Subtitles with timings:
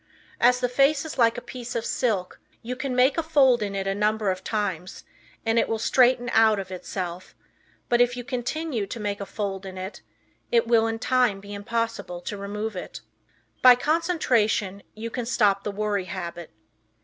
[0.39, 3.75] As the face is like a piece of silk, you can make a fold in
[3.75, 5.03] it a number of times
[5.45, 7.35] and it will straighten out of itself,
[7.87, 10.01] but, if you continue to make a fold in it,
[10.51, 13.01] it will in time be impossible to remove it.
[13.61, 16.49] By Concentration You Can Stop the Worry Habit.